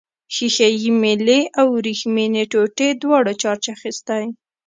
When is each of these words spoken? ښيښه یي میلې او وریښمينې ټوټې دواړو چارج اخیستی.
ښيښه 0.35 0.67
یي 0.81 0.89
میلې 1.01 1.39
او 1.59 1.65
وریښمينې 1.77 2.43
ټوټې 2.51 2.89
دواړو 3.01 3.33
چارج 3.41 3.63
اخیستی. 3.75 4.23